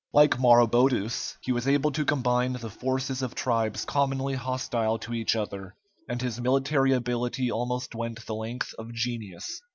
[0.13, 5.35] Like Maroboduus, he was able to combine the forces of tribes commonly hostile to each
[5.35, 5.75] other,
[6.09, 9.61] and his military ability almost went the length of genius.